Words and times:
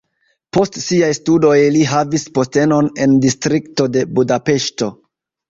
Post 0.55 0.77
siaj 0.85 1.09
studoj 1.17 1.57
li 1.75 1.83
havis 1.91 2.25
postenon 2.39 2.89
en 3.07 3.15
distrikto 3.27 3.87
de 3.99 4.05
Budapeŝto. 4.19 4.91